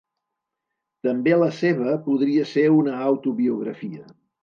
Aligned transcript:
També 1.09 1.37
la 1.43 1.51
seva 1.59 1.95
podria 2.09 2.49
ser 2.57 2.67
una 2.81 2.99
autobiografia. 3.13 4.15